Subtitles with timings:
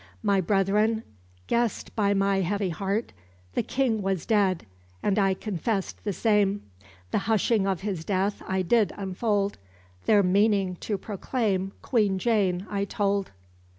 [0.23, 1.03] My brethren
[1.47, 3.13] guessèd by my heavie hearte,
[3.53, 4.65] The King was dead,
[5.03, 6.63] and I confess'd the same:
[7.11, 9.59] The hushing of his death I didd unfolde,
[10.07, 13.27] Their meaning to proclaime Queene Jane I tolde.